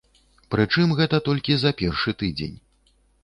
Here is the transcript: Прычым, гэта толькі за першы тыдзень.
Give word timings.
Прычым, 0.55 0.93
гэта 0.99 1.19
толькі 1.27 1.57
за 1.63 1.73
першы 1.81 2.15
тыдзень. 2.21 2.57